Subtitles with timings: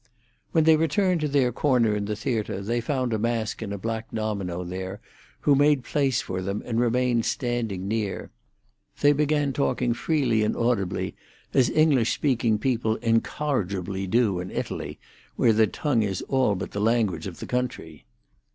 [0.51, 3.77] When they returned to their corner in the theatre they found a mask in a
[3.77, 4.99] black domino there,
[5.41, 8.31] who made place for them, and remained standing near.
[9.01, 11.13] They began talking freely and audibly,
[11.53, 14.97] as English speaking people incorrigibly do in Italy,
[15.35, 18.07] where their tongue is all but the language of the country.